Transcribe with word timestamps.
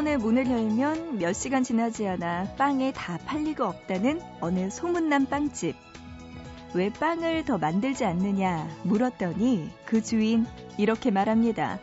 오전에 0.00 0.16
문을 0.16 0.50
열면 0.50 1.18
몇 1.18 1.34
시간 1.34 1.62
지나지 1.62 2.08
않아 2.08 2.54
빵에 2.56 2.90
다 2.92 3.18
팔리고 3.26 3.64
없다는 3.64 4.22
어느 4.40 4.70
소문난 4.70 5.26
빵집. 5.26 5.76
왜 6.72 6.88
빵을 6.90 7.44
더 7.44 7.58
만들지 7.58 8.06
않느냐 8.06 8.66
물었더니 8.84 9.68
그 9.84 10.02
주인 10.02 10.46
이렇게 10.78 11.10
말합니다. 11.10 11.80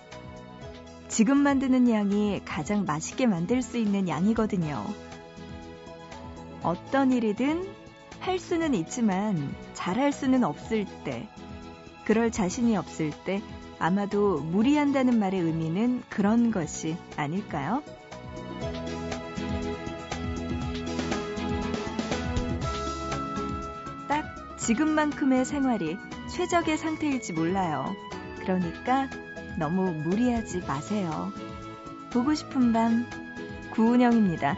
지금 1.07 1.37
만드는 1.37 1.91
양이 1.91 2.41
가장 2.43 2.85
맛있게 2.85 3.27
만들 3.27 3.61
수 3.61 3.77
있는 3.77 4.07
양이거든요. 4.07 4.83
어떤 6.63 7.11
일이든 7.11 7.67
할 8.19 8.39
수는 8.39 8.73
있지만 8.73 9.53
잘할 9.75 10.11
수는 10.11 10.43
없을 10.43 10.87
때, 11.03 11.29
그럴 12.03 12.31
자신이 12.31 12.75
없을 12.77 13.11
때 13.25 13.43
아마도 13.77 14.39
무리한다는 14.39 15.19
말의 15.19 15.39
의미는 15.39 16.01
그런 16.09 16.49
것이 16.49 16.97
아닐까요? 17.15 17.83
지금만큼의 24.67 25.45
생활이 25.45 25.97
최적의 26.29 26.77
상태일지 26.77 27.31
몰라요. 27.31 27.95
그러니까 28.39 29.09
너무 29.57 29.93
무리하지 29.93 30.59
마세요. 30.67 31.31
보고 32.11 32.33
싶은 32.33 32.73
밤, 32.73 33.05
구은영입니다. 33.71 34.57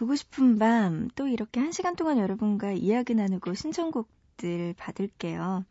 보고 0.00 0.16
싶은 0.16 0.58
밤 0.58 1.10
또 1.14 1.28
이렇게 1.28 1.60
한 1.60 1.72
시간 1.72 1.94
동안 1.94 2.16
여러분과 2.16 2.72
이야기 2.72 3.14
나누고 3.14 3.52
신청곡들 3.52 4.72
받을게요. 4.78 5.66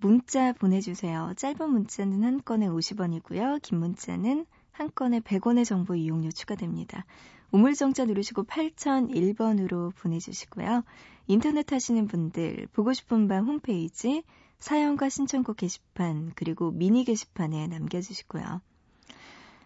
문자 0.00 0.54
보내주세요. 0.54 1.34
짧은 1.36 1.68
문자는 1.68 2.24
한 2.24 2.42
건에 2.42 2.66
50원이고요. 2.68 3.60
긴 3.60 3.80
문자는 3.80 4.46
한 4.70 4.90
건에 4.94 5.20
100원의 5.20 5.66
정보 5.66 5.94
이용료 5.94 6.30
추가됩니다. 6.30 7.04
우물정자 7.50 8.06
누르시고 8.06 8.44
8001번으로 8.44 9.94
보내주시고요. 9.96 10.82
인터넷 11.26 11.70
하시는 11.70 12.06
분들 12.06 12.68
보고 12.72 12.94
싶은 12.94 13.28
밤 13.28 13.46
홈페이지 13.46 14.22
사연과 14.58 15.10
신청곡 15.10 15.58
게시판 15.58 16.32
그리고 16.34 16.70
미니 16.70 17.04
게시판에 17.04 17.66
남겨주시고요. 17.66 18.62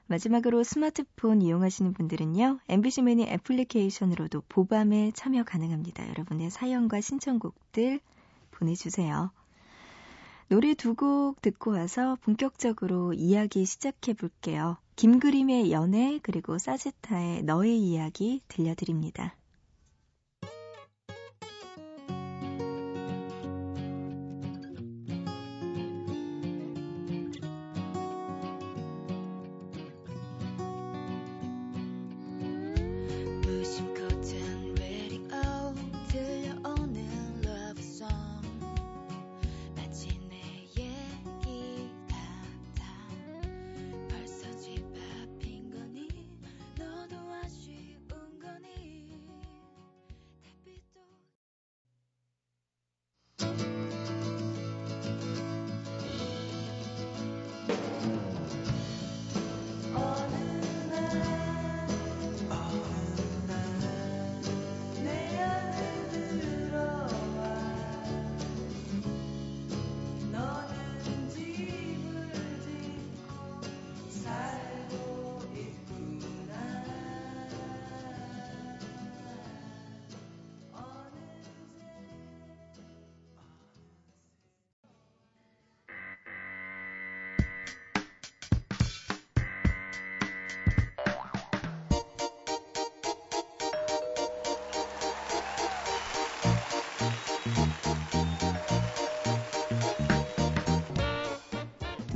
마지막으로 0.08 0.62
스마트폰 0.62 1.42
이용하시는 1.42 1.92
분들은요. 1.92 2.60
MBC 2.68 3.02
미니 3.02 3.24
애플리케이션으로도 3.24 4.42
보밤에 4.48 5.12
참여 5.14 5.44
가능합니다. 5.44 6.08
여러분의 6.08 6.50
사연과 6.50 7.00
신청곡들 7.00 8.00
보내주세요. 8.52 9.30
노래 10.48 10.74
두 10.74 10.94
곡 10.94 11.42
듣고 11.42 11.72
와서 11.72 12.16
본격적으로 12.22 13.12
이야기 13.14 13.64
시작해 13.64 14.12
볼게요. 14.12 14.76
김그림의 14.94 15.72
연애 15.72 16.20
그리고 16.22 16.56
사지타의 16.58 17.42
너의 17.42 17.78
이야기 17.78 18.42
들려드립니다. 18.48 19.34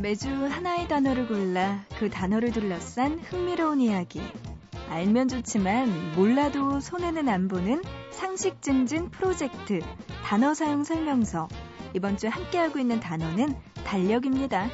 매주 0.01 0.31
하나의 0.31 0.89
단어를 0.89 1.29
골라 1.29 1.85
그 1.99 2.09
단어를 2.09 2.53
둘러싼 2.53 3.19
흥미로운 3.19 3.83
이야기. 3.83 4.23
알면 4.89 5.29
좋지만 5.29 6.15
몰라도 6.17 6.81
손해는 6.81 7.29
안 7.29 7.49
보는 7.49 7.83
상식 8.11 8.63
증진 8.63 9.11
프로젝트 9.11 9.81
단어 10.25 10.55
사용 10.55 10.85
설명서. 10.85 11.49
이번 11.93 12.17
주 12.17 12.29
함께하고 12.29 12.79
있는 12.79 12.99
단어는 12.99 13.55
달력입니다. 13.85 14.69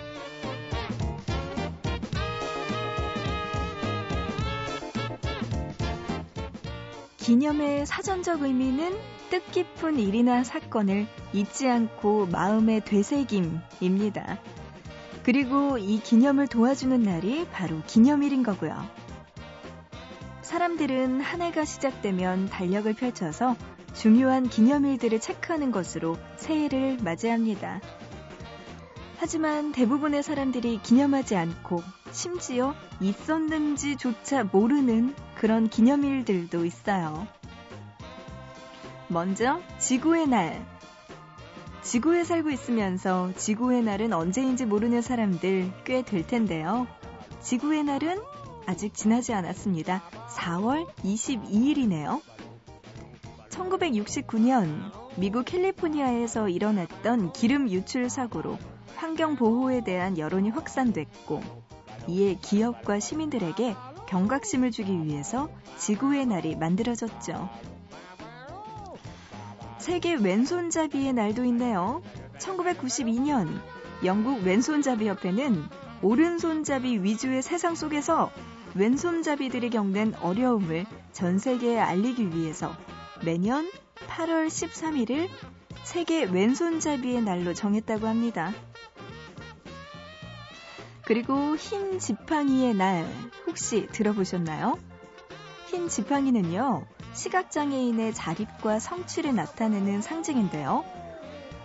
기념의 7.16 7.86
사전적 7.86 8.42
의미는 8.42 8.96
뜻깊은 9.30 9.98
일이나 9.98 10.44
사건을 10.44 11.08
잊지 11.32 11.68
않고 11.68 12.26
마음에 12.26 12.78
되새김입니다. 12.78 14.38
그리고 15.26 15.76
이 15.76 15.98
기념을 15.98 16.46
도와주는 16.46 17.02
날이 17.02 17.48
바로 17.50 17.82
기념일인 17.88 18.44
거고요. 18.44 18.88
사람들은 20.42 21.20
한 21.20 21.42
해가 21.42 21.64
시작되면 21.64 22.48
달력을 22.48 22.94
펼쳐서 22.94 23.56
중요한 23.92 24.48
기념일들을 24.48 25.18
체크하는 25.18 25.72
것으로 25.72 26.16
새해를 26.36 26.98
맞이합니다. 27.02 27.80
하지만 29.16 29.72
대부분의 29.72 30.22
사람들이 30.22 30.78
기념하지 30.80 31.34
않고 31.34 31.82
심지어 32.12 32.76
있었는지조차 33.00 34.44
모르는 34.44 35.12
그런 35.34 35.68
기념일들도 35.68 36.64
있어요. 36.64 37.26
먼저 39.08 39.60
지구의 39.80 40.28
날. 40.28 40.75
지구에 41.86 42.24
살고 42.24 42.50
있으면서 42.50 43.32
지구의 43.36 43.82
날은 43.82 44.12
언제인지 44.12 44.66
모르는 44.66 45.02
사람들 45.02 45.70
꽤 45.84 46.02
될 46.02 46.26
텐데요. 46.26 46.88
지구의 47.42 47.84
날은 47.84 48.20
아직 48.66 48.92
지나지 48.92 49.32
않았습니다. 49.32 50.02
4월 50.30 50.92
22일이네요. 51.04 52.20
1969년 53.50 54.90
미국 55.16 55.44
캘리포니아에서 55.44 56.48
일어났던 56.48 57.32
기름 57.32 57.70
유출 57.70 58.10
사고로 58.10 58.58
환경 58.96 59.36
보호에 59.36 59.84
대한 59.84 60.18
여론이 60.18 60.50
확산됐고 60.50 61.40
이에 62.08 62.34
기업과 62.42 62.98
시민들에게 62.98 63.76
경각심을 64.08 64.72
주기 64.72 65.04
위해서 65.04 65.48
지구의 65.78 66.26
날이 66.26 66.56
만들어졌죠. 66.56 67.48
세계 69.86 70.14
왼손잡이의 70.14 71.12
날도 71.12 71.44
있네요. 71.44 72.02
1992년 72.40 73.46
영국 74.04 74.42
왼손잡이 74.42 75.06
협회는 75.06 75.62
오른손잡이 76.02 77.04
위주의 77.04 77.40
세상 77.40 77.76
속에서 77.76 78.32
왼손잡이들이 78.74 79.70
겪는 79.70 80.16
어려움을 80.16 80.86
전 81.12 81.38
세계에 81.38 81.78
알리기 81.78 82.34
위해서 82.34 82.76
매년 83.24 83.70
8월 84.08 84.48
13일을 84.48 85.28
세계 85.84 86.24
왼손잡이의 86.24 87.22
날로 87.22 87.54
정했다고 87.54 88.08
합니다. 88.08 88.52
그리고 91.04 91.54
흰 91.54 92.00
지팡이의 92.00 92.74
날 92.74 93.08
혹시 93.46 93.86
들어보셨나요? 93.92 94.80
흰 95.68 95.86
지팡이는요, 95.86 96.95
시각장애인의 97.16 98.12
자립과 98.14 98.78
성취를 98.78 99.34
나타내는 99.34 100.02
상징인데요. 100.02 100.84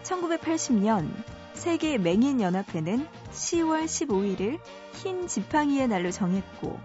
1980년 0.04 1.12
세계 1.54 1.98
맹인연합회는 1.98 3.06
10월 3.32 3.86
15일을 3.86 4.60
흰 4.94 5.28
지팡이의 5.28 5.90
날로 5.90 6.10
정했고 6.10 6.80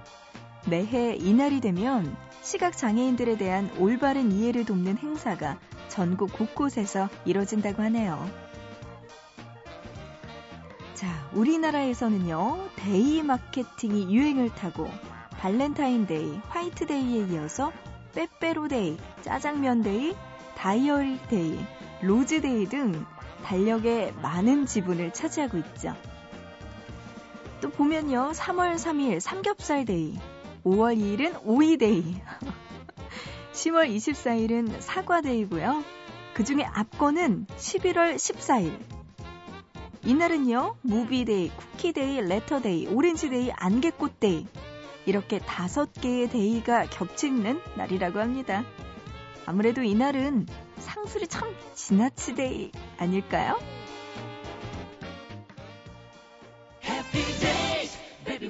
매해 0.69 1.15
이날이 1.15 1.61
되면 1.61 2.15
시각장애인들에 2.43 3.39
대한 3.39 3.71
올바른 3.79 4.33
이해를 4.33 4.65
돕는 4.65 4.99
행사가 4.99 5.59
전국 5.89 6.33
곳곳에서 6.33 7.09
이뤄진다고 7.25 7.83
하네요. 7.85 8.29
자, 10.95 11.07
우리나라에서는요, 11.33 12.69
day 12.77 13.23
마케팅이 13.23 14.15
유행을 14.15 14.51
타고 14.55 14.91
발렌타인데이, 15.39 16.41
화이트데이에 16.49 17.27
이어서 17.33 17.73
빼빼로데이, 18.17 18.97
짜장면데이, 19.21 20.17
다이어리데이, 20.57 21.59
rose 22.01 22.39
day 22.39 22.67
등 22.67 23.05
달력에 23.45 24.13
많은 24.23 24.65
지분을 24.65 25.13
차지하고 25.13 25.59
있죠. 25.59 25.95
또 27.61 27.69
보면요, 27.71 28.33
3월 28.35 28.77
3일 28.77 29.21
삼겹살데이, 29.21 30.19
5월 30.65 30.99
2일은 30.99 31.41
오이데이, 31.45 32.17
10월 33.53 33.95
24일은 33.95 34.81
사과데이고요. 34.81 35.85
그 36.33 36.45
중에 36.45 36.65
앞거는 36.65 37.47
11월 37.57 38.15
14일. 38.17 38.79
이날은요, 40.05 40.77
movie 40.83 41.21
day, 41.21 41.51
쿠키데이, 41.51 42.21
letter 42.23 42.61
day, 42.61 42.87
오렌지데이, 42.87 43.51
안개꽃데이. 43.53 44.47
이렇게 45.07 45.39
다섯 45.39 45.93
개의 45.93 46.29
데이가 46.29 46.87
겹치는 46.87 47.61
날이라고 47.77 48.19
합니다. 48.19 48.65
아무래도 49.47 49.83
이날은 49.83 50.47
상술이 50.79 51.29
참 51.29 51.55
지나치데이 51.75 52.73
아닐까요? 52.99 53.59
Happy 56.85 57.25
days, 57.41 57.99
baby, 58.25 58.49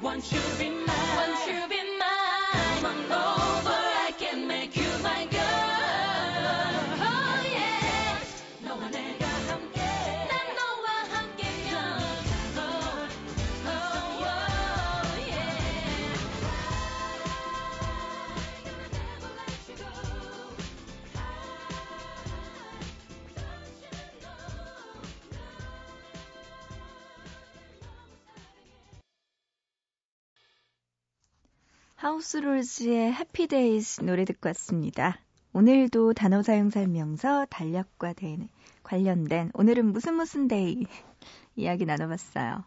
하우스롤즈의 32.27 33.13
해피데이즈 33.13 34.01
노래 34.03 34.25
듣고 34.25 34.49
왔습니다. 34.49 35.17
오늘도 35.53 36.13
단어 36.13 36.43
사용 36.43 36.69
설명서 36.69 37.45
달력과 37.49 38.11
대, 38.13 38.37
관련된 38.83 39.51
오늘은 39.53 39.93
무슨 39.93 40.15
무슨 40.15 40.49
데이 40.49 40.83
이야기 41.55 41.85
나눠봤어요. 41.85 42.65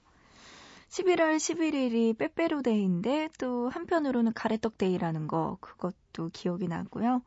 11월 0.88 1.36
11일이 1.36 2.16
빼빼로 2.16 2.62
데이인데 2.62 3.28
또 3.38 3.68
한편으로는 3.68 4.32
가래떡 4.32 4.78
데이라는 4.78 5.28
거 5.28 5.58
그것도 5.60 6.30
기억이 6.32 6.66
나고요. 6.66 7.22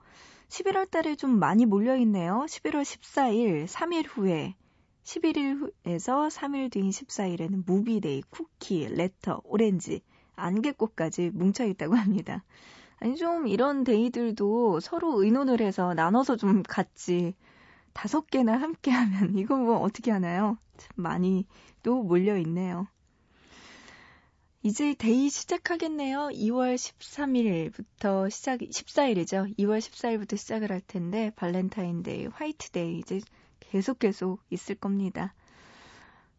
11월 0.47 0.89
달에 0.89 1.15
좀 1.15 1.37
많이 1.37 1.67
몰려있네요. 1.67 2.47
11월 2.49 2.81
14일 2.81 3.67
3일 3.67 4.05
후에 4.07 4.55
11일에서 5.03 6.31
3일 6.31 6.71
뒤인 6.71 6.89
14일에는 6.89 7.63
movie 7.63 7.97
day, 7.97 8.23
쿠키, 8.31 8.87
letter, 8.87 9.41
오렌지 9.43 10.01
안개꽃까지 10.35 11.31
뭉쳐 11.33 11.65
있다고 11.65 11.95
합니다. 11.95 12.43
아니, 12.99 13.15
좀 13.15 13.47
이런 13.47 13.83
데이들도 13.83 14.79
서로 14.79 15.23
의논을 15.23 15.61
해서 15.61 15.93
나눠서 15.93 16.37
좀 16.37 16.63
같이 16.63 17.35
다섯 17.93 18.27
개나 18.27 18.57
함께 18.57 18.91
하면 18.91 19.37
이거 19.37 19.55
뭐 19.57 19.77
어떻게 19.77 20.11
하나요? 20.11 20.57
참 20.77 20.89
많이 20.95 21.45
또 21.83 22.01
몰려 22.03 22.37
있네요. 22.39 22.87
이제 24.65 24.95
데이 24.97 25.29
시작하겠네요. 25.29 26.29
2월 26.31 26.75
13일부터 26.75 28.31
시작, 28.31 28.59
14일이죠. 28.61 29.57
2월 29.57 29.79
14일부터 29.79 30.37
시작을 30.37 30.71
할 30.71 30.79
텐데, 30.79 31.33
발렌타인데이, 31.35 32.27
화이트데이, 32.27 32.99
이제 32.99 33.19
계속 33.59 33.99
계속 33.99 34.39
있을 34.49 34.75
겁니다. 34.75 35.33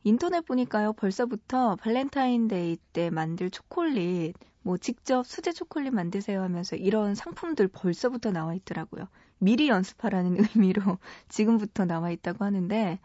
인터넷 0.05 0.43
보니까요, 0.45 0.93
벌써부터 0.93 1.77
발렌타인데이 1.77 2.77
때 2.93 3.11
만들 3.11 3.51
초콜릿, 3.51 4.35
뭐 4.63 4.77
직접 4.79 5.27
수제 5.27 5.53
초콜릿 5.53 5.93
만드세요 5.93 6.43
하면서 6.43 6.77
이런 6.77 7.15
상품들 7.15 7.69
벌써부터 7.69 8.31
나와 8.31 8.55
있더라고요. 8.55 9.09
미리 9.39 9.69
연습하라는 9.69 10.37
의미로 10.57 10.99
지금부터 11.29 11.85
나와 11.87 12.11
있다고 12.11 12.45
하는데, 12.45 12.99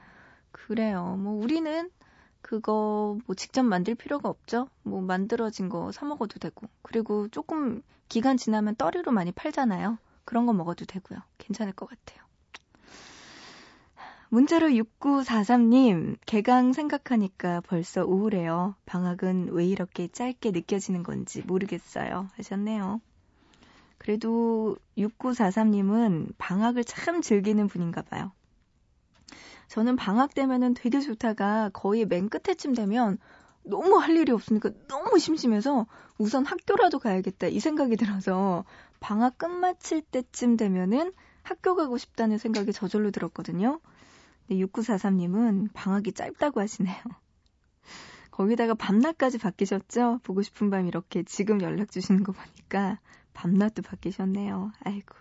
그래요. 0.52 1.18
뭐 1.20 1.34
우리는 1.44 1.90
그거 2.42 3.18
뭐 3.28 3.36
직접 3.36 3.64
만들 3.64 3.96
필요가 3.96 4.30
없죠. 4.30 4.70
뭐 4.84 5.02
만들어진 5.02 5.70
거 5.70 5.92
사 5.94 6.06
먹어도 6.06 6.40
되고. 6.40 6.68
그리고 6.84 7.28
조금 7.30 7.82
기간 8.10 8.38
지나면 8.38 8.76
떨이로 8.78 9.12
많이 9.14 9.32
팔잖아요. 9.34 10.00
그런 10.26 10.46
거 10.48 10.54
먹어도 10.54 10.86
되고요. 10.86 11.20
괜찮을 11.40 11.74
것 11.74 11.88
같아요. 11.90 12.24
문자로 14.32 14.68
6943님, 14.68 16.16
개강 16.28 16.74
생각하니까 16.74 17.62
벌써 17.62 18.06
우울해요. 18.06 18.76
방학은 18.86 19.50
왜 19.54 19.66
이렇게 19.66 20.08
짧게 20.08 20.52
느껴지는 20.52 21.02
건지 21.02 21.42
모르겠어요. 21.48 22.28
하셨네요. 22.36 23.02
그래도 23.98 24.78
6943님은 25.00 26.34
방학을 26.38 26.84
참 26.84 27.22
즐기는 27.24 27.68
분인가 27.68 28.04
봐요. 28.04 28.32
저는 29.68 29.96
방학 29.96 30.36
되면은 30.36 30.76
되게 30.76 31.00
좋다가 31.00 31.72
거의 31.74 32.06
맨 32.06 32.30
끝에쯤 32.30 32.76
되면 32.76 33.18
너무 33.64 33.98
할 33.98 34.16
일이 34.16 34.32
없으니까 34.32 34.70
너무 34.88 35.18
심심해서 35.18 35.88
우선 36.20 36.46
학교라도 36.46 37.00
가야겠다 37.00 37.48
이 37.48 37.60
생각이 37.60 37.96
들어서 37.98 38.64
방학 39.00 39.40
끝마칠 39.40 40.02
때쯤 40.02 40.56
되면은 40.56 41.14
학교 41.42 41.76
가고 41.76 41.98
싶다는 41.98 42.38
생각이 42.38 42.74
저절로 42.74 43.10
들었거든요. 43.10 43.80
6943님은 44.56 45.70
방학이 45.74 46.12
짧다고 46.14 46.60
하시네요. 46.60 46.96
거기다가 48.32 48.74
밤낮까지 48.74 49.38
바뀌셨죠? 49.38 50.20
보고 50.24 50.42
싶은 50.42 50.70
밤 50.70 50.88
이렇게 50.88 51.24
지금 51.24 51.62
연락 51.62 51.92
주시는 51.92 52.24
거 52.24 52.32
보니까 52.32 53.00
밤낮도 53.34 53.82
바뀌셨네요. 53.82 54.72
아이고, 54.84 55.16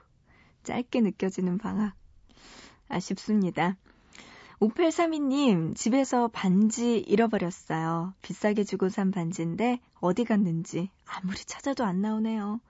짧게 0.63 1.01
느껴지는 1.01 1.59
방학. 1.59 1.95
아쉽습니다. 2.89 3.77
5832님, 4.61 5.77
집에서 5.77 6.29
반지 6.29 6.99
잃어버렸어요. 6.99 8.15
비싸게 8.23 8.65
주고 8.65 8.89
산 8.89 9.13
반지인데 9.13 9.81
어디 10.01 10.25
갔는지 10.25 10.91
아무리 11.07 11.39
찾아도 11.39 11.85
안 11.85 12.01
나오네요. 12.01 12.61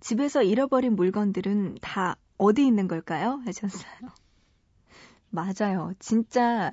집에서 0.00 0.42
잃어버린 0.42 0.96
물건들은 0.96 1.78
다 1.82 2.16
어디 2.38 2.66
있는 2.66 2.88
걸까요? 2.88 3.42
하셨어요. 3.44 4.10
맞아요. 5.30 5.92
진짜 5.98 6.72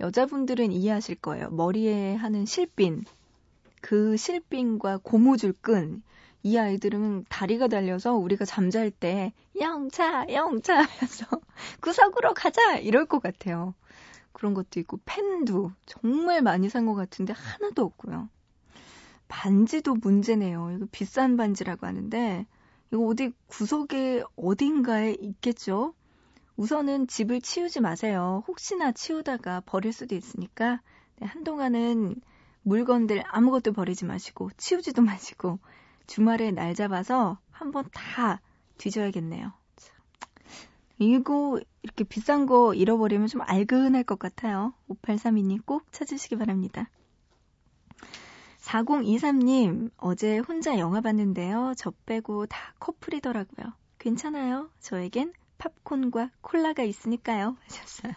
여자분들은 0.00 0.72
이해하실 0.72 1.16
거예요. 1.16 1.50
머리에 1.50 2.14
하는 2.14 2.44
실핀, 2.46 3.04
그 3.80 4.16
실핀과 4.16 4.98
고무줄 5.02 5.54
끈, 5.60 6.02
이 6.42 6.58
아이들은 6.58 7.26
다리가 7.28 7.68
달려서 7.68 8.14
우리가 8.14 8.44
잠잘 8.44 8.90
때 8.90 9.32
영차, 9.60 10.26
영차 10.32 10.74
하면서 10.76 11.26
구석으로 11.80 12.34
가자 12.34 12.76
이럴 12.78 13.06
것 13.06 13.22
같아요. 13.22 13.74
그런 14.32 14.54
것도 14.54 14.80
있고 14.80 14.98
펜도 15.04 15.72
정말 15.86 16.42
많이 16.42 16.68
산 16.68 16.86
것 16.86 16.94
같은데 16.94 17.32
하나도 17.34 17.84
없고요. 17.84 18.28
반지도 19.28 19.94
문제네요. 19.94 20.72
이거 20.76 20.86
비싼 20.92 21.36
반지라고 21.36 21.86
하는데 21.86 22.46
이거 22.92 23.06
어디 23.06 23.32
구석에 23.46 24.22
어딘가에 24.36 25.16
있겠죠? 25.20 25.94
우선은 26.56 27.06
집을 27.06 27.40
치우지 27.40 27.80
마세요. 27.80 28.44
혹시나 28.46 28.92
치우다가 28.92 29.62
버릴 29.64 29.92
수도 29.92 30.14
있으니까 30.14 30.80
네, 31.16 31.26
한동안은 31.26 32.20
물건들 32.62 33.24
아무것도 33.26 33.72
버리지 33.72 34.04
마시고 34.04 34.50
치우지도 34.56 35.02
마시고 35.02 35.58
주말에 36.06 36.50
날 36.50 36.74
잡아서 36.74 37.38
한번 37.50 37.84
다 37.92 38.40
뒤져야겠네요. 38.78 39.52
이거 40.98 41.60
이렇게 41.82 42.04
비싼 42.04 42.46
거 42.46 42.74
잃어버리면 42.74 43.26
좀 43.26 43.40
알근할 43.42 44.04
것 44.04 44.18
같아요. 44.18 44.72
5832님 44.88 45.64
꼭 45.66 45.90
찾으시기 45.90 46.36
바랍니다. 46.36 46.88
4023님, 48.60 49.90
어제 49.96 50.38
혼자 50.38 50.78
영화 50.78 51.00
봤는데요. 51.00 51.74
저 51.76 51.92
빼고 52.06 52.46
다 52.46 52.74
커플이더라고요. 52.78 53.72
괜찮아요? 53.98 54.70
저에겐 54.78 55.32
팝콘과 55.62 56.30
콜라가 56.40 56.82
있으니까요. 56.82 57.56
하셨어요. 57.66 58.12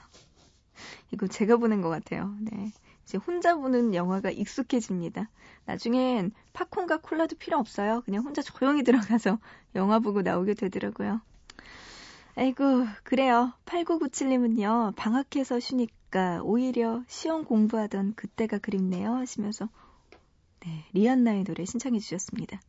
이거 1.11 1.27
제가 1.27 1.57
보는 1.57 1.81
것 1.81 1.89
같아요. 1.89 2.35
네. 2.39 2.71
이제 3.03 3.19
혼자 3.19 3.55
보는 3.55 3.93
영화가 3.93 4.31
익숙해집니다. 4.31 5.29
나중엔 5.65 6.31
팝콘과 6.53 6.97
콜라도 7.01 7.35
필요 7.35 7.57
없어요. 7.57 8.01
그냥 8.03 8.23
혼자 8.23 8.41
조용히 8.41 8.83
들어가서 8.83 9.37
영화 9.75 9.99
보고 9.99 10.23
나오게 10.23 10.55
되더라고요. 10.55 11.21
아이고, 12.35 12.87
그래요. 13.03 13.53
8997님은요, 13.65 14.95
방학해서 14.95 15.59
쉬니까 15.59 16.41
오히려 16.43 17.03
시험 17.07 17.45
공부하던 17.45 18.15
그때가 18.15 18.57
그립네요. 18.57 19.13
하시면서 19.13 19.69
네, 20.61 20.85
리안나의 20.93 21.43
노래 21.43 21.63
신청해 21.63 21.99
주셨습니다. 21.99 22.59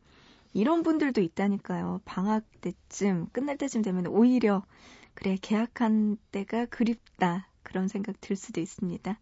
이런 0.57 0.81
분들도 0.81 1.21
있다니까요. 1.21 2.01
방학 2.03 2.43
때쯤, 2.61 3.27
끝날 3.31 3.59
때쯤 3.59 3.83
되면 3.83 4.07
오히려, 4.07 4.63
그래, 5.13 5.37
계약한 5.39 6.17
때가 6.31 6.65
그립다. 6.65 7.47
그런 7.61 7.87
생각 7.87 8.19
들 8.21 8.35
수도 8.35 8.59
있습니다. 8.59 9.19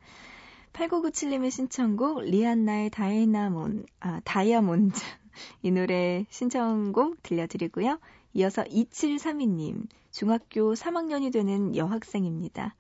8997님의 0.72 1.52
신청곡, 1.52 2.22
리안나의 2.22 2.90
다이나몬, 2.90 3.86
아, 4.00 4.22
다이아몬드. 4.24 4.98
이 5.62 5.72
노래 5.72 6.26
신청곡 6.30 7.22
들려드리고요. 7.22 8.00
이어서 8.36 8.64
2732님, 8.64 9.88
중학교 10.12 10.74
3학년이 10.74 11.34
되는 11.34 11.76
여학생입니다. 11.76 12.76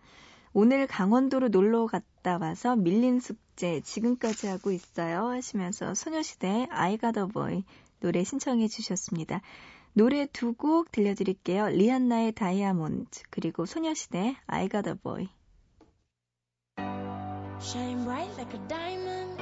오늘 0.53 0.87
강원도로 0.87 1.49
놀러 1.49 1.87
갔다 1.87 2.37
와서 2.37 2.77
밀린 2.77 3.19
숙제 3.19 3.81
지금까지 3.81 4.47
하고 4.47 4.71
있어요 4.71 5.27
하시면서 5.27 5.93
소녀시대 5.93 6.69
a 6.71 6.97
Boy 7.33 7.65
노래 8.05 8.23
신청해 8.23 8.67
주셨습니다. 8.67 9.41
노래 9.93 10.27
두 10.27 10.53
곡 10.53 10.91
들려드릴게요. 10.91 11.69
리안나의 11.69 12.33
다이아몬드 12.33 13.23
그리고 13.31 13.65
소녀시대 13.65 14.35
I 14.45 14.69
Got 14.69 14.87
a 14.89 14.95
Boy 14.95 15.27
Shine 17.59 18.03
bright 18.03 18.29
like 18.37 18.53
a 18.53 18.67
diamond 18.67 19.41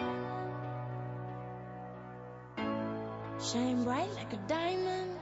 Shine 3.37 3.83
bright 3.83 4.11
like 4.15 4.33
a 4.33 4.47
diamond 4.47 5.12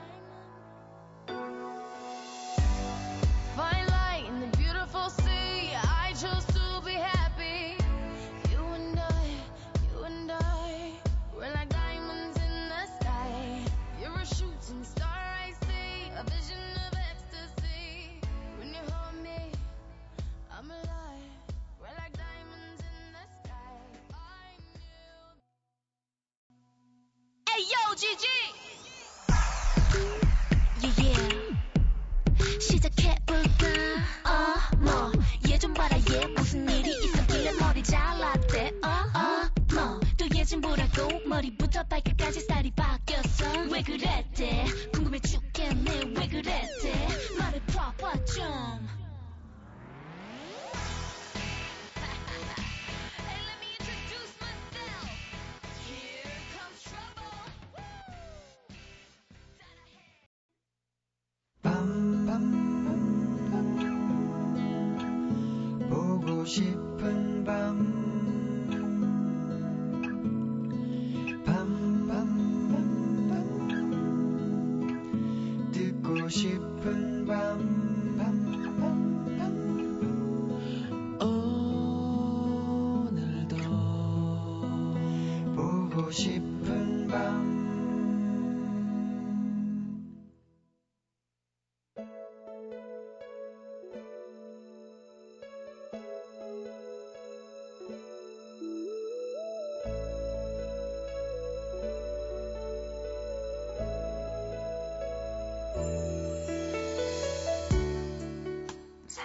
머리부터 41.26 41.82
발끝까지 41.84 42.40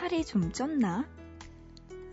살이 0.07 0.23
좀 0.23 0.53
쪘나? 0.53 1.05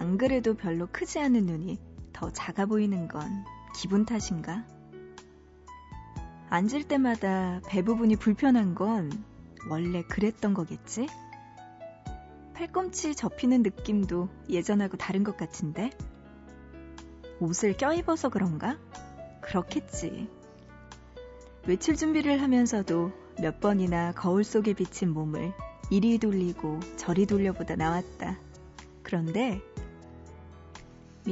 안 0.00 0.18
그래도 0.18 0.54
별로 0.54 0.88
크지 0.90 1.20
않은 1.20 1.46
눈이 1.46 1.78
더 2.12 2.28
작아 2.32 2.66
보이는 2.66 3.06
건 3.06 3.44
기분 3.72 4.04
탓인가? 4.04 4.66
앉을 6.50 6.88
때마다 6.88 7.60
배 7.68 7.82
부분이 7.82 8.16
불편한 8.16 8.74
건 8.74 9.12
원래 9.70 10.02
그랬던 10.02 10.54
거겠지? 10.54 11.06
팔꿈치 12.54 13.14
접히는 13.14 13.62
느낌도 13.62 14.28
예전하고 14.48 14.96
다른 14.96 15.22
것 15.22 15.36
같은데? 15.36 15.90
옷을 17.38 17.76
껴입어서 17.76 18.28
그런가? 18.28 18.76
그렇겠지. 19.40 20.28
외출 21.68 21.94
준비를 21.94 22.42
하면서도 22.42 23.12
몇 23.40 23.60
번이나 23.60 24.10
거울 24.10 24.42
속에 24.42 24.72
비친 24.72 25.10
몸을 25.10 25.52
이리 25.90 26.18
돌리고 26.18 26.80
저리 26.96 27.26
돌려보다 27.26 27.76
나왔다. 27.76 28.38
그런데, 29.02 29.60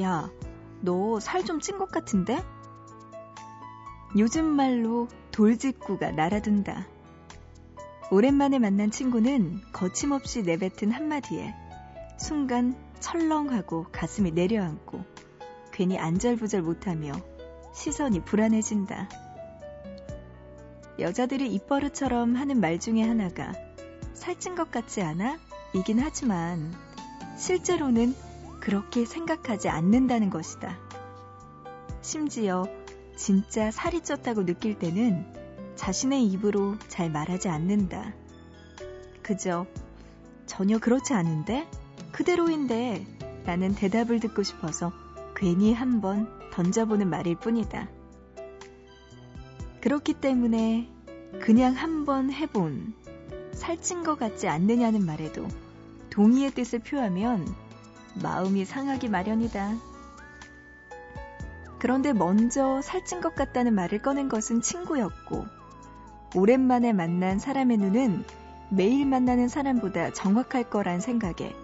야, 0.00 0.30
너 0.82 1.18
살 1.20 1.44
좀 1.44 1.60
찐 1.60 1.78
것 1.78 1.90
같은데? 1.90 2.42
요즘 4.18 4.44
말로 4.44 5.08
돌직구가 5.30 6.10
날아든다. 6.12 6.86
오랜만에 8.10 8.58
만난 8.58 8.90
친구는 8.90 9.60
거침없이 9.72 10.42
내뱉은 10.42 10.92
한마디에 10.92 11.54
순간 12.18 12.76
철렁하고 13.00 13.86
가슴이 13.90 14.32
내려앉고 14.32 15.02
괜히 15.72 15.98
안절부절 15.98 16.60
못하며 16.60 17.12
시선이 17.74 18.24
불안해진다. 18.24 19.08
여자들이 20.98 21.50
입버릇처럼 21.54 22.36
하는 22.36 22.60
말 22.60 22.78
중에 22.78 23.02
하나가 23.02 23.52
살찐 24.14 24.54
것 24.54 24.70
같지 24.70 25.02
않아? 25.02 25.38
이긴 25.74 26.00
하지만 26.00 26.74
실제로는 27.36 28.14
그렇게 28.60 29.04
생각하지 29.04 29.68
않는다는 29.68 30.30
것이다. 30.30 30.78
심지어 32.00 32.66
진짜 33.16 33.70
살이 33.70 34.00
쪘다고 34.00 34.44
느낄 34.44 34.78
때는 34.78 35.26
자신의 35.76 36.26
입으로 36.26 36.76
잘 36.88 37.10
말하지 37.10 37.48
않는다. 37.48 38.14
그저 39.22 39.66
전혀 40.46 40.78
그렇지 40.78 41.14
않은데? 41.14 41.68
그대로인데 42.12 43.06
라는 43.44 43.74
대답을 43.74 44.20
듣고 44.20 44.42
싶어서 44.42 44.92
괜히 45.34 45.72
한번 45.72 46.28
던져보는 46.52 47.08
말일 47.08 47.36
뿐이다. 47.36 47.88
그렇기 49.80 50.14
때문에 50.14 50.88
그냥 51.40 51.74
한번 51.74 52.30
해본 52.30 52.94
살찐 53.62 54.02
것 54.02 54.18
같지 54.18 54.48
않느냐는 54.48 55.06
말에도 55.06 55.46
동의의 56.10 56.50
뜻을 56.50 56.80
표하면 56.80 57.46
마음이 58.20 58.64
상하기 58.64 59.08
마련이다. 59.08 59.76
그런데 61.78 62.12
먼저 62.12 62.82
살찐 62.82 63.20
것 63.20 63.36
같다는 63.36 63.72
말을 63.76 64.02
꺼낸 64.02 64.28
것은 64.28 64.62
친구였고, 64.62 65.46
오랜만에 66.34 66.92
만난 66.92 67.38
사람의 67.38 67.76
눈은 67.76 68.24
매일 68.68 69.06
만나는 69.06 69.46
사람보다 69.46 70.12
정확할 70.12 70.68
거란 70.68 70.98
생각에 70.98 71.54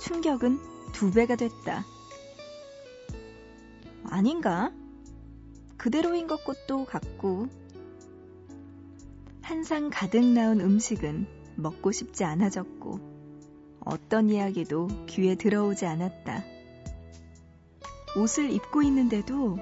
충격은 0.00 0.58
두 0.92 1.12
배가 1.12 1.36
됐다. 1.36 1.84
아닌가? 4.10 4.72
그대로인 5.76 6.26
것것도 6.26 6.86
같고, 6.86 7.46
한상 9.42 9.90
가득 9.92 10.24
나온 10.24 10.60
음식은 10.60 11.33
먹고 11.56 11.92
싶지 11.92 12.24
않아졌고, 12.24 13.00
어떤 13.84 14.30
이야기도 14.30 14.88
귀에 15.06 15.34
들어오지 15.34 15.86
않았다. 15.86 16.44
옷을 18.16 18.50
입고 18.50 18.82
있는데도 18.82 19.58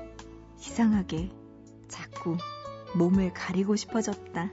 이상하게 0.61 1.31
자꾸 1.89 2.37
몸을 2.97 3.33
가리고 3.33 3.77
싶어졌다. 3.77 4.51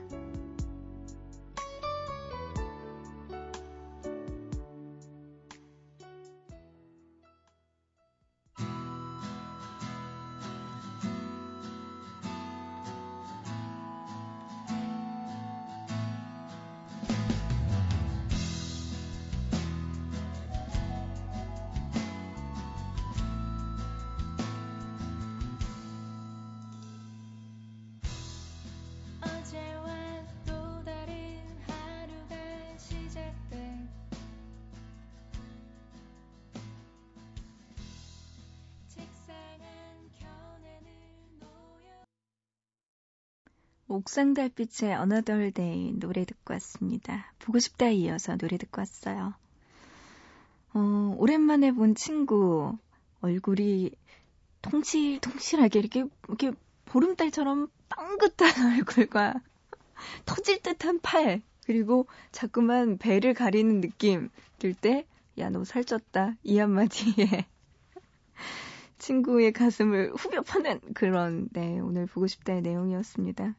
옥상 44.10 44.34
달빛의 44.34 44.90
Another 44.90 45.52
Day 45.52 45.92
노래 45.92 46.24
듣고 46.24 46.52
왔습니다. 46.54 47.32
보고 47.38 47.60
싶다에 47.60 47.94
이어서 47.94 48.36
노래 48.36 48.56
듣고 48.56 48.80
왔어요. 48.80 49.34
어, 50.74 51.14
오랜만에 51.16 51.70
본 51.70 51.94
친구 51.94 52.76
얼굴이 53.20 53.92
통실통실하게 54.62 55.78
이렇게 55.78 56.04
이렇게 56.26 56.50
보름달처럼 56.86 57.68
빵긋한 57.88 58.74
얼굴과 58.82 59.34
터질 60.26 60.60
듯한 60.60 60.98
팔 60.98 61.40
그리고 61.64 62.08
자꾸만 62.32 62.98
배를 62.98 63.32
가리는 63.32 63.80
느낌 63.80 64.28
들 64.58 64.74
때 64.74 65.06
야 65.38 65.50
너 65.50 65.62
살쪘다 65.62 66.36
이 66.42 66.58
한마디에 66.58 67.46
친구의 68.98 69.52
가슴을 69.52 70.10
후벼 70.16 70.42
파는 70.42 70.80
그런 70.94 71.48
네 71.52 71.78
오늘 71.78 72.06
보고 72.06 72.26
싶다의 72.26 72.62
내용이었습니다. 72.62 73.54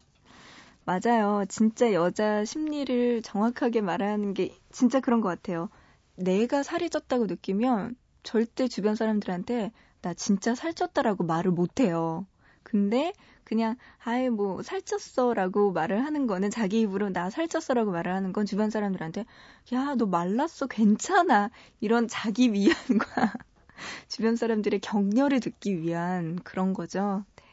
맞아요. 0.86 1.46
진짜 1.48 1.94
여자 1.94 2.44
심리를 2.46 3.22
정확하게 3.22 3.82
말하는 3.82 4.34
게 4.34 4.56
진짜 4.72 5.00
그런 5.00 5.22
것 5.22 5.30
같아요. 5.30 5.70
내가 6.16 6.64
살이 6.64 6.90
쪘다고 6.90 7.28
느끼면 7.28 7.96
절대 8.24 8.68
주변 8.68 8.96
사람들한테 8.96 9.72
나 10.02 10.14
진짜 10.14 10.54
살쪘다라고 10.54 11.26
말을 11.26 11.52
못 11.52 11.80
해요. 11.80 12.26
근데 12.64 13.14
그냥 13.44 13.76
아예 14.04 14.30
뭐 14.30 14.62
살쪘어라고 14.62 15.74
말을 15.74 16.04
하는 16.06 16.28
거는 16.28 16.50
자기 16.52 16.82
입으로 16.82 17.10
나 17.10 17.30
살쪘어라고 17.30 17.92
말을 17.92 18.14
하는 18.14 18.34
건 18.34 18.46
주변 18.46 18.70
사람들한테 18.70 19.26
야 19.74 19.96
너 19.96 20.06
말랐어 20.06 20.68
괜찮아 20.68 21.50
이런 21.80 22.08
자기 22.08 22.54
위안과 22.54 23.34
주변 24.10 24.36
사람들의 24.36 24.80
격려를 24.82 25.40
듣기 25.42 25.82
위한 25.82 26.38
그런 26.44 26.74
거죠. 26.74 27.26
네. 27.38 27.44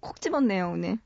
콕 0.00 0.20
집었네요 0.20 0.70
오늘. 0.72 0.98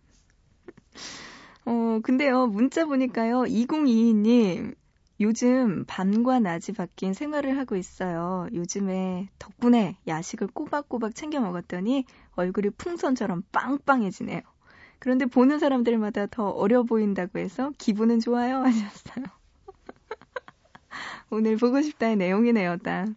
어, 1.67 2.01
근데요, 2.03 2.47
문자 2.47 2.85
보니까요, 2.85 3.45
2022님, 3.45 4.75
요즘 5.21 5.85
밤과 5.87 6.41
낮이 6.41 6.73
바뀐 6.73 7.15
생활을 7.15 7.57
하고 7.57 7.77
있어요. 7.77 8.49
요즘에 8.53 9.29
덕분에 9.39 9.97
야식을 10.07 10.49
꼬박꼬박 10.49 11.15
챙겨 11.15 11.41
먹었더니 11.41 12.05
얼굴이 12.35 12.71
풍선처럼 12.71 13.45
빵빵해지네요. 13.53 14.41
그런데 14.99 15.27
보는 15.27 15.59
사람들마다 15.59 16.27
더 16.27 16.49
어려 16.49 16.83
보인다고 16.83 17.39
해서 17.39 17.71
기분은 17.79 18.21
좋아요 18.21 18.59
하셨어요. 18.65 19.25
오늘 21.31 21.57
보고 21.57 21.81
싶다의 21.81 22.17
내용이네요, 22.17 22.79
딱. 22.79 23.09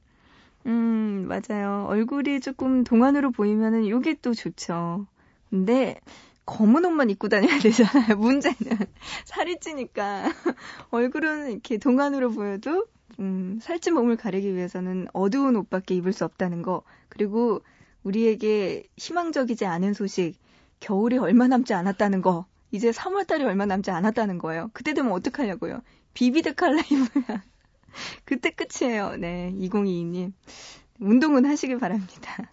음, 0.66 1.28
맞아요. 1.28 1.86
얼굴이 1.88 2.42
조금 2.42 2.84
동안으로 2.84 3.32
보이면은 3.32 3.88
요게 3.88 4.16
또 4.22 4.34
좋죠. 4.34 5.08
근데 5.50 6.00
검은 6.48 6.86
옷만 6.86 7.10
입고 7.12 7.28
다녀야 7.28 7.60
되잖아요. 7.60 8.16
문제는 8.18 8.56
살이 9.26 9.60
찌니까 9.60 10.24
얼굴은 10.90 11.52
이렇게 11.52 11.78
동안으로 11.78 12.32
보여도 12.32 12.88
음, 13.20 13.60
살찐 13.62 13.94
몸을 13.94 14.16
가리기 14.16 14.56
위해서는 14.56 15.08
어두운 15.14 15.56
옷밖에 15.58 15.94
입을 15.96 16.14
수 16.14 16.24
없다는 16.26 16.62
거. 16.62 16.84
그리고 17.10 17.62
우리에게 18.04 18.88
희망적이지 18.96 19.66
않은 19.66 19.94
소식, 19.94 20.36
겨울이 20.80 21.18
얼마 21.18 21.48
남지 21.48 21.74
않았다는 21.74 22.22
거. 22.22 22.46
이제 22.72 22.92
3월 22.92 23.28
달이 23.28 23.44
얼마 23.44 23.66
남지 23.66 23.92
않았다는 23.92 24.38
거예요. 24.38 24.70
그때 24.74 24.94
되면 24.94 25.12
어떡하냐고요. 25.12 25.82
비비드 26.14 26.56
칼라 26.56 26.82
입으면 26.82 27.42
그때 28.24 28.52
끝이에요. 28.52 29.18
네, 29.18 29.54
2022님. 29.60 30.32
운동은 31.00 31.46
하시길 31.46 31.80
바랍니다. 31.80 32.52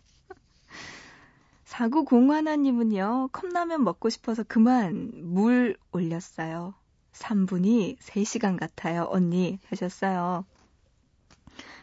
4901님은요, 1.75 3.31
컵라면 3.33 3.83
먹고 3.85 4.09
싶어서 4.09 4.45
그만 4.45 5.11
물 5.15 5.77
올렸어요. 5.93 6.75
3분이 7.13 7.99
3시간 7.99 8.59
같아요, 8.59 9.07
언니. 9.11 9.59
하셨어요. 9.69 10.45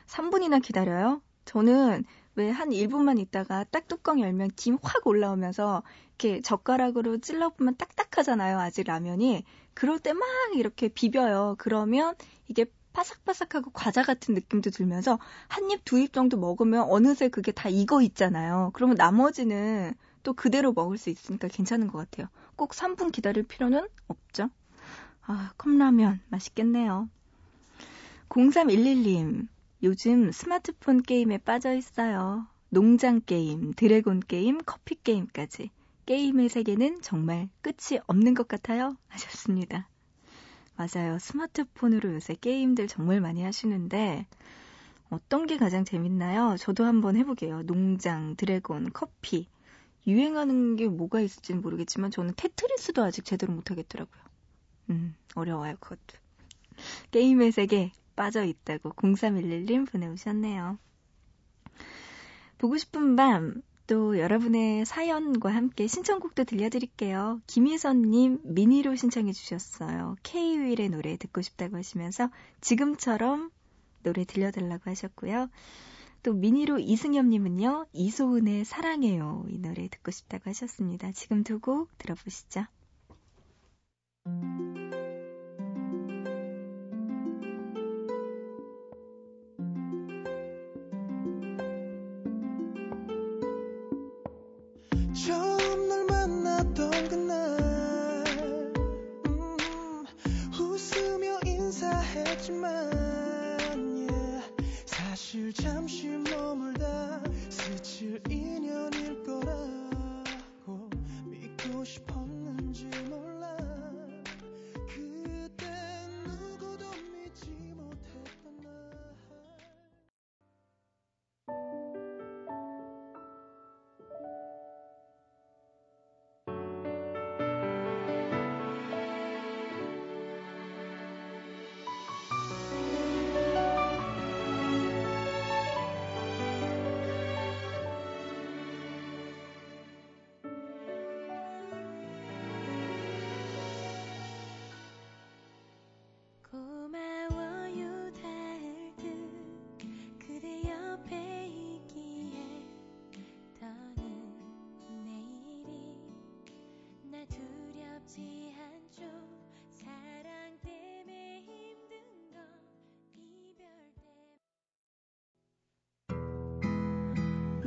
3분이나 0.07 0.61
기다려요? 0.61 1.21
저는 1.45 2.05
왜 2.35 2.49
한 2.51 2.69
1분만 2.69 3.19
있다가 3.19 3.65
딱 3.65 3.87
뚜껑 3.89 4.21
열면 4.21 4.51
김 4.55 4.77
확 4.81 5.05
올라오면서 5.07 5.83
이렇게 6.17 6.41
젓가락으로 6.41 7.17
찔러보면 7.17 7.75
딱딱하잖아요, 7.77 8.59
아직 8.59 8.87
라면이. 8.87 9.43
그럴 9.73 9.99
때 9.99 10.13
막 10.13 10.25
이렇게 10.55 10.87
비벼요. 10.87 11.55
그러면 11.57 12.15
이게 12.47 12.65
바삭바삭하고 12.93 13.71
과자 13.71 14.03
같은 14.03 14.33
느낌도 14.35 14.69
들면서 14.71 15.19
한 15.47 15.69
입, 15.71 15.85
두 15.85 15.97
입 15.99 16.13
정도 16.13 16.37
먹으면 16.37 16.83
어느새 16.89 17.29
그게 17.29 17.51
다 17.51 17.69
익어 17.69 18.01
있잖아요. 18.01 18.71
그러면 18.73 18.95
나머지는 18.97 19.93
또 20.23 20.33
그대로 20.33 20.73
먹을 20.73 20.97
수 20.97 21.09
있으니까 21.09 21.47
괜찮은 21.47 21.87
것 21.87 21.97
같아요. 21.99 22.27
꼭 22.55 22.71
3분 22.71 23.11
기다릴 23.11 23.43
필요는 23.43 23.87
없죠. 24.07 24.49
아, 25.21 25.51
컵라면 25.57 26.21
맛있겠네요. 26.29 27.09
0311님, 28.29 29.47
요즘 29.83 30.31
스마트폰 30.31 31.01
게임에 31.03 31.37
빠져 31.39 31.73
있어요. 31.73 32.47
농장 32.69 33.21
게임, 33.25 33.73
드래곤 33.73 34.21
게임, 34.21 34.59
커피 34.65 34.95
게임까지. 34.95 35.71
게임의 36.05 36.49
세계는 36.49 37.01
정말 37.01 37.49
끝이 37.61 37.99
없는 38.07 38.33
것 38.33 38.47
같아요. 38.47 38.97
하셨습니다. 39.09 39.87
맞아요. 40.75 41.19
스마트폰으로 41.19 42.13
요새 42.13 42.33
게임들 42.33 42.87
정말 42.87 43.21
많이 43.21 43.43
하시는데 43.43 44.25
어떤 45.09 45.45
게 45.45 45.57
가장 45.57 45.83
재밌나요? 45.83 46.55
저도 46.57 46.85
한번 46.85 47.15
해보게요. 47.17 47.63
농장, 47.63 48.35
드래곤, 48.35 48.91
커피. 48.93 49.47
유행하는 50.07 50.77
게 50.77 50.87
뭐가 50.87 51.19
있을지는 51.21 51.61
모르겠지만 51.61 52.09
저는 52.11 52.33
테트리스도 52.35 53.03
아직 53.03 53.25
제대로 53.25 53.53
못하겠더라고요. 53.53 54.21
음, 54.89 55.15
어려워요, 55.35 55.75
그것도. 55.79 56.17
게임의 57.11 57.51
세계 57.51 57.91
빠져 58.15 58.43
있다고 58.43 58.91
0311님 58.91 59.85
보내오셨네요. 59.91 60.79
보고 62.57 62.77
싶은 62.77 63.15
밤, 63.15 63.61
또 63.87 64.17
여러분의 64.19 64.85
사연과 64.85 65.53
함께 65.53 65.87
신청곡도 65.87 66.45
들려드릴게요. 66.45 67.41
김희선님 67.47 68.39
미니로 68.43 68.95
신청해 68.95 69.33
주셨어요. 69.33 70.15
K-윌의 70.23 70.89
노래 70.89 71.17
듣고 71.17 71.41
싶다고 71.41 71.77
하시면서 71.77 72.29
지금처럼 72.61 73.51
노래 74.03 74.23
들려달라고 74.25 74.89
하셨고요. 74.89 75.49
또 76.23 76.33
미니로 76.33 76.79
이승엽님은요, 76.79 77.87
이소은의 77.93 78.65
사랑해요. 78.65 79.45
이 79.49 79.57
노래 79.57 79.87
듣고 79.89 80.11
싶다고 80.11 80.49
하셨습니다. 80.51 81.11
지금 81.11 81.43
두 81.43 81.59
곡 81.59 81.89
들어보시죠. 81.97 82.65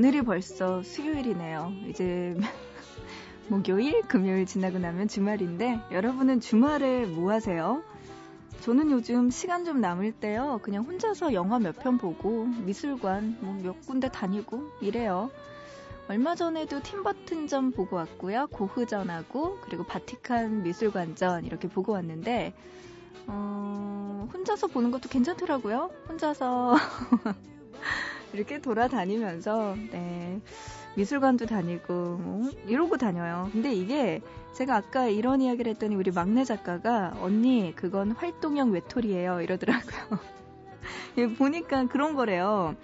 오늘이 0.00 0.22
벌써 0.22 0.82
수요일이네요. 0.82 1.74
이제 1.86 2.34
목요일, 3.48 4.00
금요일 4.08 4.46
지나고 4.46 4.78
나면 4.78 5.08
주말인데 5.08 5.78
여러분은 5.92 6.40
주말에 6.40 7.04
뭐 7.04 7.30
하세요? 7.32 7.82
저는 8.62 8.90
요즘 8.92 9.28
시간 9.28 9.66
좀 9.66 9.82
남을 9.82 10.12
때요. 10.12 10.58
그냥 10.62 10.84
혼자서 10.84 11.34
영화 11.34 11.58
몇 11.58 11.76
편 11.80 11.98
보고 11.98 12.46
미술관 12.46 13.36
뭐 13.42 13.52
몇 13.62 13.86
군데 13.86 14.08
다니고 14.10 14.70
이래요. 14.80 15.30
얼마 16.08 16.34
전에도 16.34 16.80
팀버튼전 16.82 17.72
보고 17.72 17.96
왔고요. 17.96 18.46
고흐전하고 18.46 19.58
그리고 19.60 19.84
바티칸 19.84 20.62
미술관전 20.62 21.44
이렇게 21.44 21.68
보고 21.68 21.92
왔는데 21.92 22.54
어, 23.26 24.26
혼자서 24.32 24.68
보는 24.68 24.92
것도 24.92 25.10
괜찮더라고요. 25.10 25.90
혼자서 26.08 26.76
이렇게 28.32 28.60
돌아다니면서 28.60 29.76
네, 29.90 30.40
미술관도 30.96 31.46
다니고 31.46 31.92
뭐 32.16 32.50
이러고 32.66 32.96
다녀요. 32.96 33.48
근데 33.52 33.72
이게 33.72 34.20
제가 34.52 34.76
아까 34.76 35.06
이런 35.06 35.40
이야기를 35.40 35.70
했더니 35.72 35.94
우리 35.94 36.10
막내 36.10 36.44
작가가 36.44 37.14
언니 37.20 37.72
그건 37.76 38.12
활동형 38.12 38.72
외톨이에요 38.72 39.40
이러더라고요. 39.42 40.18
보니까 41.38 41.86
그런 41.86 42.14
거래요. 42.14 42.74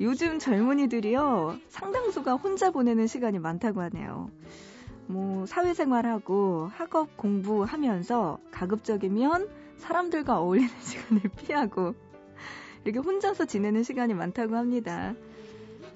요즘 0.00 0.38
젊은이들이요 0.38 1.58
상당수가 1.68 2.34
혼자 2.34 2.70
보내는 2.70 3.06
시간이 3.06 3.38
많다고 3.38 3.80
하네요. 3.82 4.30
뭐 5.06 5.46
사회생활하고 5.46 6.70
학업 6.74 7.16
공부하면서 7.16 8.38
가급적이면 8.50 9.48
사람들과 9.78 10.38
어울리는 10.40 10.68
시간을 10.80 11.22
피하고 11.36 11.94
이렇게 12.86 13.00
혼자서 13.00 13.46
지내는 13.46 13.82
시간이 13.82 14.14
많다고 14.14 14.54
합니다. 14.54 15.12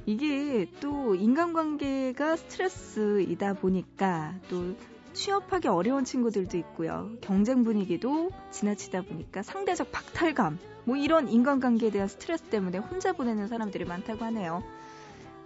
이게 0.06 0.66
또 0.80 1.14
인간관계가 1.14 2.34
스트레스이다 2.34 3.52
보니까 3.54 4.34
또 4.48 4.74
취업하기 5.12 5.68
어려운 5.68 6.04
친구들도 6.04 6.56
있고요. 6.58 7.12
경쟁 7.20 7.62
분위기도 7.62 8.30
지나치다 8.50 9.02
보니까 9.02 9.42
상대적 9.42 9.92
박탈감, 9.92 10.58
뭐 10.82 10.96
이런 10.96 11.28
인간관계에 11.28 11.90
대한 11.90 12.08
스트레스 12.08 12.42
때문에 12.44 12.78
혼자 12.78 13.12
보내는 13.12 13.46
사람들이 13.46 13.84
많다고 13.84 14.24
하네요. 14.24 14.64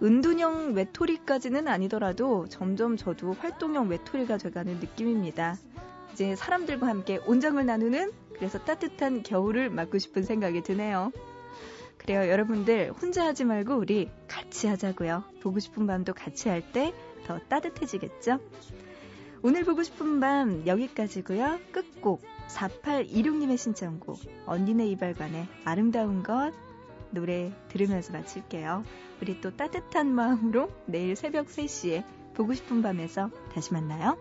은둔형 0.01 0.73
외톨이까지는 0.73 1.67
아니더라도 1.67 2.47
점점 2.49 2.97
저도 2.97 3.33
활동형 3.33 3.89
외톨이가 3.89 4.37
돼가는 4.37 4.79
느낌입니다. 4.79 5.57
이제 6.13 6.35
사람들과 6.35 6.87
함께 6.87 7.19
온정을 7.27 7.67
나누는 7.67 8.11
그래서 8.33 8.57
따뜻한 8.57 9.21
겨울을 9.21 9.69
맞고 9.69 9.99
싶은 9.99 10.23
생각이 10.23 10.63
드네요. 10.63 11.11
그래요. 12.05 12.29
여러분들 12.29 12.91
혼자 12.91 13.25
하지 13.25 13.45
말고 13.45 13.75
우리 13.75 14.11
같이 14.27 14.67
하자고요. 14.67 15.23
보고 15.41 15.59
싶은 15.59 15.87
밤도 15.87 16.13
같이 16.13 16.49
할 16.49 16.61
때 16.71 16.93
더 17.25 17.39
따뜻해지겠죠? 17.49 18.39
오늘 19.41 19.63
보고 19.63 19.83
싶은 19.83 20.19
밤 20.19 20.65
여기까지고요. 20.65 21.59
끝곡 21.71 22.21
4826님의 22.49 23.57
신청곡 23.57 24.19
언니네 24.45 24.87
이발관의 24.89 25.47
아름다운 25.65 26.21
것 26.21 26.53
노래 27.09 27.51
들으면서 27.69 28.13
마칠게요. 28.13 28.83
우리 29.21 29.41
또 29.41 29.55
따뜻한 29.55 30.13
마음으로 30.13 30.69
내일 30.85 31.15
새벽 31.15 31.47
3시에 31.47 32.03
보고 32.35 32.53
싶은 32.53 32.81
밤에서 32.81 33.31
다시 33.53 33.73
만나요. 33.73 34.17